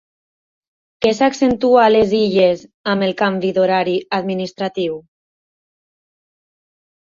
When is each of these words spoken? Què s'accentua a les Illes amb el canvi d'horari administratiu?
Què 1.05 1.11
s'accentua 1.19 1.83
a 1.89 1.91
les 1.91 2.15
Illes 2.21 2.65
amb 2.95 3.07
el 3.09 3.15
canvi 3.21 3.53
d'horari 3.59 3.95
administratiu? 4.21 4.99